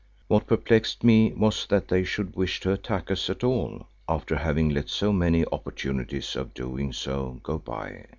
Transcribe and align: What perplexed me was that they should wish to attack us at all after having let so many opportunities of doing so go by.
What 0.27 0.47
perplexed 0.47 1.03
me 1.03 1.31
was 1.33 1.67
that 1.67 1.89
they 1.89 2.03
should 2.03 2.35
wish 2.35 2.59
to 2.61 2.71
attack 2.71 3.11
us 3.11 3.29
at 3.29 3.43
all 3.43 3.85
after 4.09 4.35
having 4.35 4.69
let 4.69 4.89
so 4.89 5.13
many 5.13 5.45
opportunities 5.51 6.35
of 6.35 6.55
doing 6.55 6.91
so 6.91 7.39
go 7.43 7.59
by. 7.59 8.05